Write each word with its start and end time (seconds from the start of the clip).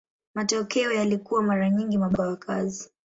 Matokeo 0.33 0.91
yalikuwa 0.91 1.43
mara 1.43 1.69
nyingi 1.69 1.97
mabaya 1.97 2.17
kwa 2.35 2.53
wakazi. 2.55 2.89